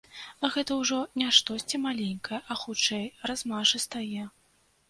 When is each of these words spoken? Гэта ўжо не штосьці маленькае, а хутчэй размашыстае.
Гэта 0.53 0.77
ўжо 0.77 0.97
не 1.21 1.27
штосьці 1.37 1.81
маленькае, 1.85 2.39
а 2.51 2.57
хутчэй 2.65 3.05
размашыстае. 3.33 4.27